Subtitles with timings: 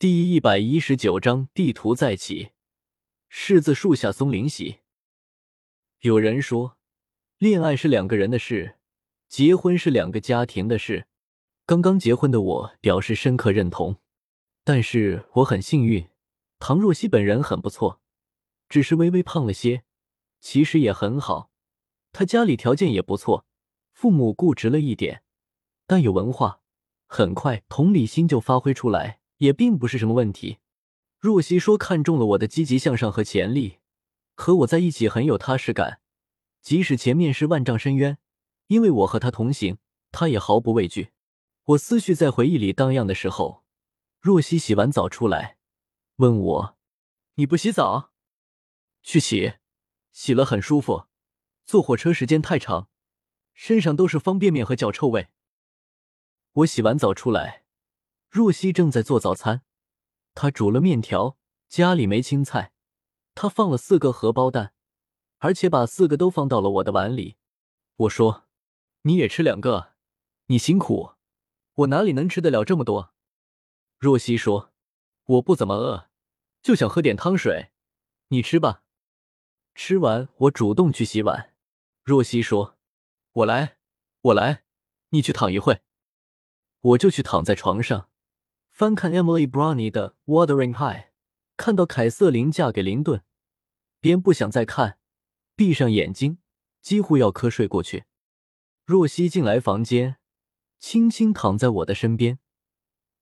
[0.00, 2.52] 第一百一十九章地图再起。
[3.30, 4.78] 柿子树下松林喜。
[6.00, 6.78] 有人说，
[7.36, 8.78] 恋爱是两个人的事，
[9.28, 11.06] 结婚是两个家庭的事。
[11.66, 13.98] 刚刚结婚的我表示深刻认同。
[14.64, 16.08] 但是我很幸运，
[16.58, 18.00] 唐若曦本人很不错，
[18.70, 19.84] 只是微微胖了些，
[20.40, 21.50] 其实也很好。
[22.10, 23.44] 她家里条件也不错，
[23.92, 25.22] 父母固执了一点，
[25.86, 26.62] 但有文化，
[27.06, 29.19] 很快同理心就发挥出来。
[29.40, 30.58] 也并不是什么问题。
[31.18, 33.78] 若曦说看中了我的积极向上和潜力，
[34.34, 36.00] 和我在一起很有踏实感。
[36.62, 38.18] 即使前面是万丈深渊，
[38.68, 39.78] 因为我和他同行，
[40.12, 41.12] 他也毫不畏惧。
[41.64, 43.64] 我思绪在回忆里荡漾的时候，
[44.20, 45.56] 若曦洗完澡出来，
[46.16, 46.76] 问我
[47.36, 48.12] ：“你不洗澡？
[49.02, 49.54] 去洗，
[50.12, 51.06] 洗了很舒服。
[51.64, 52.88] 坐火车时间太长，
[53.54, 55.28] 身上都是方便面和脚臭味。”
[56.52, 57.64] 我洗完澡出来。
[58.30, 59.62] 若曦正在做早餐，
[60.34, 61.36] 她煮了面条，
[61.68, 62.72] 家里没青菜，
[63.34, 64.72] 她放了四个荷包蛋，
[65.38, 67.36] 而且把四个都放到了我的碗里。
[67.96, 68.46] 我说
[69.02, 69.94] ：“你也吃两个，
[70.46, 71.14] 你辛苦，
[71.74, 73.12] 我哪里能吃得了这么多？”
[73.98, 74.72] 若曦说
[75.26, 76.08] ：“我不怎么饿，
[76.62, 77.72] 就想喝点汤水，
[78.28, 78.84] 你吃吧。”
[79.74, 81.52] 吃完，我主动去洗碗。
[82.04, 82.78] 若曦说
[83.32, 83.78] ：“我来，
[84.20, 84.62] 我来，
[85.08, 85.82] 你去躺一会。”
[86.80, 88.09] 我就去躺在床上。
[88.80, 91.02] 翻看 Emily Brownie 的《Wuthering High》，
[91.58, 93.20] 看到凯瑟琳嫁给林顿，
[94.00, 94.98] 便不想再看，
[95.54, 96.38] 闭上眼睛，
[96.80, 98.06] 几乎要瞌睡过去。
[98.86, 100.16] 若曦进来房间，
[100.78, 102.38] 轻轻躺在我的身边，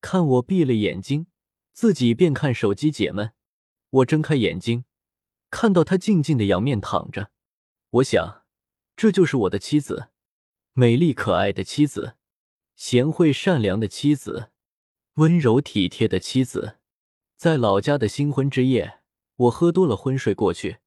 [0.00, 1.26] 看我闭了眼睛，
[1.72, 3.32] 自己便看手机解闷。
[3.90, 4.84] 我睁开眼睛，
[5.50, 7.32] 看到她静静的仰面躺着，
[7.90, 8.44] 我想，
[8.94, 10.10] 这就是我的妻子，
[10.74, 12.14] 美丽可爱的妻子，
[12.76, 14.52] 贤惠善良的妻子。
[15.18, 16.76] 温柔体贴的妻子，
[17.36, 19.00] 在老家的新婚之夜，
[19.34, 20.78] 我喝多了昏睡过去，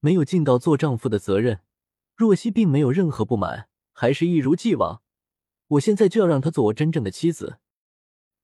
[0.00, 1.60] 没有尽到做丈夫的责任。
[2.16, 5.02] 若曦并没有任何不满，还是一如既往。
[5.68, 7.60] 我现在就要让她做我真正的妻子。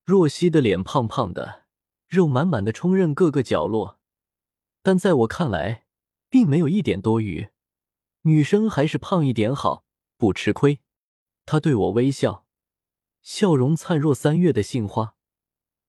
[0.04, 1.64] 若曦的脸胖胖的，
[2.06, 3.98] 肉满满的充任各个角落，
[4.84, 5.86] 但在我看来，
[6.30, 7.48] 并没有一点多余。
[8.22, 9.84] 女生还是胖一点好，
[10.16, 10.78] 不吃亏。
[11.44, 12.46] 她对我微笑，
[13.20, 15.16] 笑容灿若三月的杏花。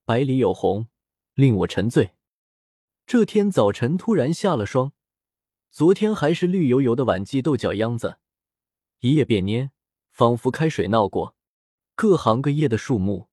[0.07, 0.88] 百里有红，
[1.33, 2.11] 令我沉醉。
[3.07, 4.93] 这天早晨突然下了霜，
[5.71, 8.19] 昨天还是绿油油的晚季豆角秧子，
[8.99, 9.71] 一夜变蔫，
[10.11, 11.35] 仿佛开水闹过。
[11.95, 13.29] 各行各业的树木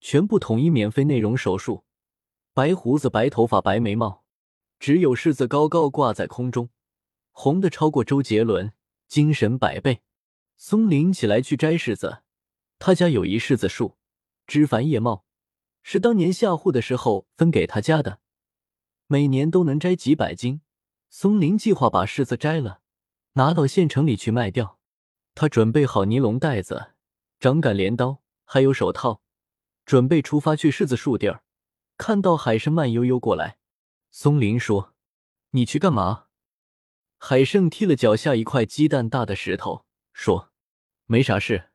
[0.00, 1.84] 全部统一免费内容手术，
[2.52, 4.24] 白胡子、白头发、白眉毛，
[4.80, 6.68] 只有柿子高高挂在空中，
[7.30, 8.72] 红的超过周杰伦，
[9.06, 10.02] 精神百倍。
[10.56, 12.24] 松林起来去摘柿子，
[12.80, 13.96] 他家有一柿子树，
[14.48, 15.27] 枝繁叶茂。
[15.90, 18.20] 是当年下户的时候分给他家的，
[19.06, 20.60] 每年都能摘几百斤。
[21.08, 22.82] 松林计划把柿子摘了，
[23.32, 24.78] 拿到县城里去卖掉。
[25.34, 26.92] 他准备好尼龙袋子、
[27.40, 29.22] 长杆镰刀，还有手套，
[29.86, 31.42] 准备出发去柿子树地儿。
[31.96, 33.56] 看到海生慢悠悠过来，
[34.10, 34.92] 松林说
[35.52, 36.26] ：“你去干嘛？”
[37.16, 40.52] 海生踢了脚下一块鸡蛋大的石头，说
[41.08, 41.70] ：“没啥事。”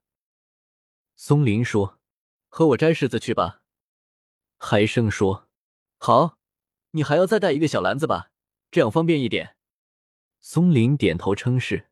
[1.17, 1.99] 松林说
[2.47, 3.61] ：“和我摘柿子去吧。”
[4.65, 5.49] 海生说
[5.99, 6.37] ：“好，
[6.91, 8.31] 你还要再带一个小篮子吧，
[8.71, 9.57] 这样方便一点。”
[10.39, 11.89] 松林点头称是。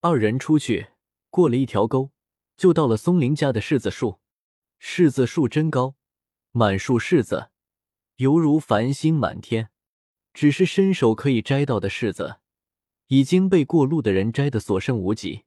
[0.00, 0.90] 二人出去，
[1.28, 2.12] 过了一条沟，
[2.56, 4.20] 就到了松林家的柿子树。
[4.80, 5.96] 柿子树真高，
[6.52, 7.50] 满树柿子，
[8.16, 9.70] 犹如繁星满天。
[10.32, 12.36] 只是伸手可以摘到的柿子，
[13.08, 15.44] 已经被过路的人摘得所剩无几。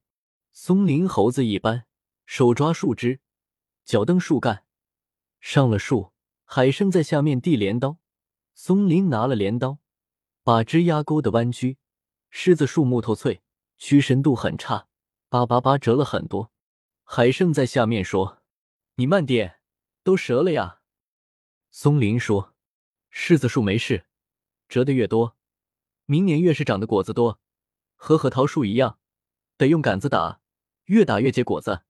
[0.52, 1.86] 松林猴子一般，
[2.26, 3.20] 手抓树枝，
[3.86, 4.64] 脚蹬树干，
[5.40, 6.12] 上了树。
[6.50, 7.98] 海生在下面递镰刀，
[8.54, 9.80] 松林拿了镰刀，
[10.42, 11.76] 把枝丫勾的弯曲。
[12.32, 13.42] 柿子树木头脆，
[13.76, 14.88] 屈伸度很差，
[15.28, 16.50] 叭叭叭折了很多。
[17.04, 18.42] 海生在下面说
[18.96, 19.60] ：“你慢点，
[20.02, 20.80] 都折了呀。”
[21.70, 22.54] 松林说
[23.12, 24.06] ：“柿子树没事，
[24.70, 25.36] 折的越多，
[26.06, 27.40] 明年越是长的果子多，
[27.94, 28.98] 和核桃树一样，
[29.58, 30.40] 得用杆子打，
[30.86, 31.82] 越打越结果子。”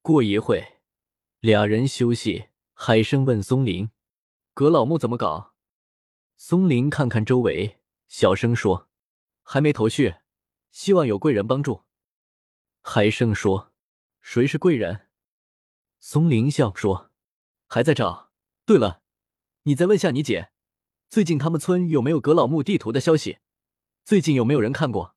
[0.00, 0.80] 过一会，
[1.40, 2.51] 俩人休息。
[2.84, 3.90] 海生问松林
[4.54, 5.54] ：“葛老木怎么搞？”
[6.36, 8.88] 松林看看周围，小声说
[9.44, 10.16] ：“还没头绪，
[10.72, 11.84] 希望有贵人帮助。”
[12.82, 13.72] 海生说
[14.20, 15.06] ：“谁是贵人？”
[16.00, 17.12] 松林笑说
[17.70, 18.32] ：“还在找。
[18.66, 19.02] 对了，
[19.62, 20.50] 你再问下你姐，
[21.08, 23.38] 最近他们村有没有葛老木地图的消息？
[24.04, 25.14] 最近有没有人看过？”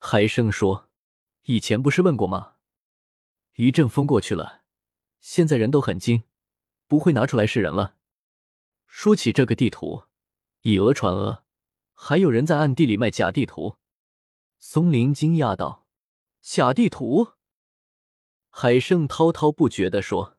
[0.00, 0.90] 海生说
[1.46, 2.54] ：“以前不是问过吗？
[3.54, 4.64] 一阵风过去了，
[5.20, 6.24] 现在人都很精。”
[6.86, 7.96] 不会拿出来示人了。
[8.86, 10.04] 说起这个地图，
[10.62, 11.42] 以讹传讹，
[11.94, 13.76] 还有人在暗地里卖假地图。
[14.58, 15.86] 松林惊讶道
[16.40, 17.32] ：“假地图？”
[18.50, 20.38] 海胜滔滔不绝地说：“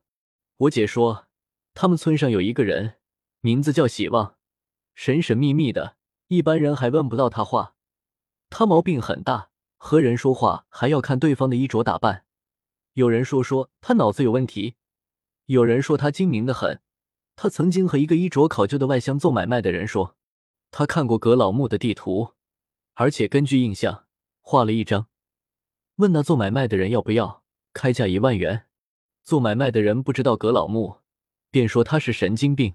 [0.56, 1.26] 我姐说，
[1.74, 2.98] 他们村上有一个人，
[3.40, 4.36] 名字叫喜旺，
[4.94, 5.96] 神神秘秘的，
[6.28, 7.74] 一般人还问不到他话。
[8.48, 12.24] 他毛病很大，和人说话还要看对方的衣着打扮。
[12.94, 14.76] 有人说说他脑子有问题，
[15.46, 16.80] 有人说他精明的很。
[17.34, 20.16] 他曾经和一个衣着考究的外乡做买卖的人说，
[20.70, 22.34] 他看过葛老木的地图，
[22.94, 24.06] 而且根据印象
[24.40, 25.08] 画了一张，
[25.96, 27.42] 问那做买卖的人要不要。”
[27.76, 28.68] 开价一万元，
[29.22, 31.02] 做买卖的人不知道葛老木，
[31.50, 32.74] 便说他是神经病，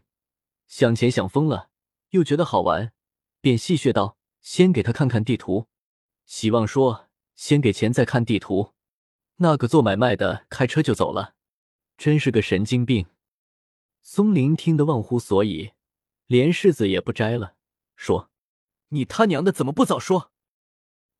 [0.68, 1.70] 想钱想疯了，
[2.12, 2.94] 又觉得好玩，
[3.42, 5.66] 便戏谑道：“先给他看看地图。”
[6.28, 8.74] 希望说：“先给钱再看地图。”
[9.38, 11.34] 那个做买卖的开车就走了，
[12.02, 13.06] 真是个神经病。
[14.02, 15.74] 松林听得忘乎所以，
[16.26, 17.56] 连柿子也不摘了，
[17.96, 18.32] 说
[18.90, 20.32] ：“你他娘的怎么不早说？”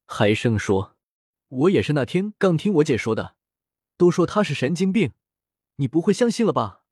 [0.08, 0.98] 海生说
[1.50, 3.36] ：“我也是那天刚听我姐说的。”
[3.96, 5.14] 都说他是神经病，
[5.76, 6.84] 你不会相信了吧？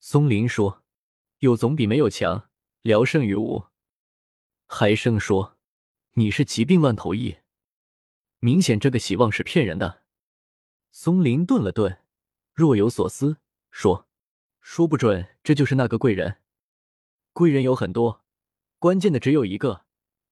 [0.00, 0.82] 松林说
[1.40, 2.48] ：“有总比没有强，
[2.80, 3.66] 聊胜于无。”
[4.66, 5.58] 海生说
[6.16, 7.36] ：“你是疾病乱投医，
[8.38, 10.04] 明显这个希望是骗人的。”
[10.90, 12.01] 松林顿了顿，
[12.52, 13.38] 若有所思，
[13.70, 14.06] 说
[14.60, 16.38] ：“说不准这就是那个贵人。
[17.32, 18.24] 贵人有很多，
[18.78, 19.84] 关键的只有一个，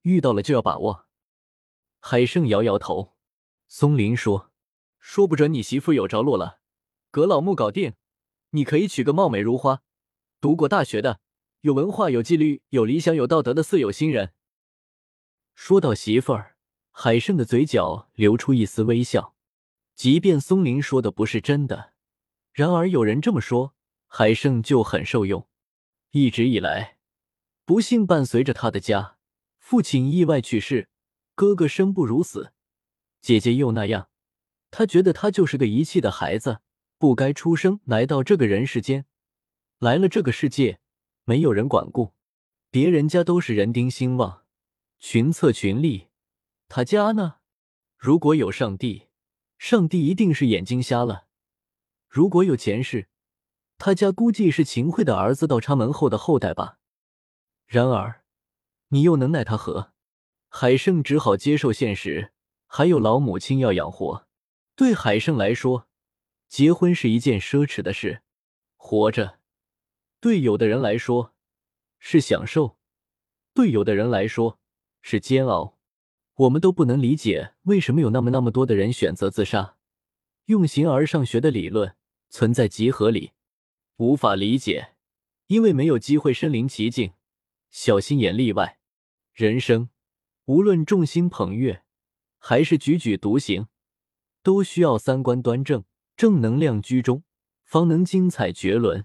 [0.02, 1.06] 遇到了就要把握。”
[2.00, 3.16] 海胜摇摇头。
[3.68, 4.48] 松林说。
[5.02, 6.60] 说不准你媳妇有着落了，
[7.10, 7.94] 葛老木搞定，
[8.50, 9.80] 你可以娶个貌美如花、
[10.42, 11.20] 读过大学的、
[11.62, 14.34] 有文化、有纪律、有理想、有道德的四有新人。
[15.54, 16.58] 说到媳妇儿，
[16.90, 19.34] 海胜的嘴角流出一丝微笑。
[19.94, 21.94] 即便松林说的不是真的，
[22.52, 23.74] 然而有人这么说，
[24.06, 25.48] 海胜就很受用。
[26.10, 26.98] 一直以来，
[27.64, 29.16] 不幸伴随着他的家，
[29.58, 30.88] 父亲意外去世，
[31.34, 32.52] 哥哥生不如死，
[33.20, 34.08] 姐姐又那样。
[34.72, 36.60] 他觉得他就是个遗弃的孩子，
[36.98, 39.06] 不该出生来到这个人世间。
[39.78, 40.80] 来了这个世界，
[41.24, 42.14] 没有人管顾，
[42.70, 44.44] 别人家都是人丁兴旺，
[44.98, 46.08] 群策群力。
[46.68, 47.36] 他家呢？
[47.96, 49.08] 如果有上帝，
[49.58, 51.28] 上帝一定是眼睛瞎了；
[52.10, 53.06] 如果有前世，
[53.78, 56.78] 他家估计是秦桧的儿子倒插门后的后代吧。
[57.66, 58.24] 然而，
[58.88, 59.92] 你又能奈他何？
[60.48, 62.32] 海胜只好接受现实，
[62.66, 64.26] 还有老母亲要养活。
[64.74, 65.86] 对海胜来说，
[66.48, 68.22] 结婚是一件奢侈的事。
[68.76, 69.38] 活着，
[70.18, 71.32] 对有的人来说
[72.00, 72.76] 是享受，
[73.54, 74.58] 对有的人来说
[75.00, 75.78] 是煎熬。
[76.34, 79.76] 我们都不能理解为什么有那么那么多的人选择自杀。
[80.46, 81.94] 用形而上学的理论
[82.30, 83.32] 存在极合理，
[83.96, 84.94] 无法理解，
[85.48, 87.12] 因为没有机会身临其境。
[87.70, 88.78] 小心眼例外。
[89.34, 89.90] 人生
[90.46, 91.82] 无论众星捧月，
[92.38, 93.66] 还是踽踽独行。
[94.42, 95.84] 都需要三观端正、
[96.16, 97.24] 正能量居中，
[97.64, 99.04] 方能精彩绝伦。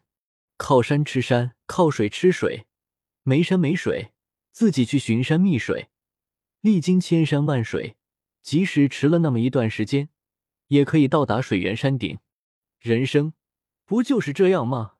[0.56, 2.68] 靠山吃山，靠水吃水，
[3.24, 4.14] 没山没水，
[4.52, 5.90] 自己去寻山觅水，
[6.62, 7.98] 历经千山万水，
[8.42, 10.08] 即使迟了那么一段时间，
[10.68, 12.20] 也可以到达水源山顶。
[12.86, 13.34] 人生
[13.88, 14.95] 不就是这样吗？